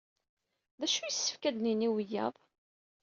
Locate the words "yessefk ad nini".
1.05-1.87